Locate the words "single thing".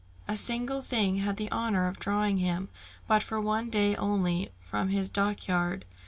0.35-1.17